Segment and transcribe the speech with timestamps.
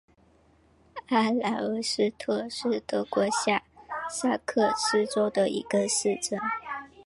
[1.09, 3.63] 阿莱尔斯特是德国下
[4.09, 6.39] 萨克森州的一个市镇。